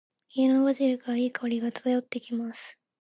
[0.29, 2.79] 家のバジルから、良い香りが漂ってきます。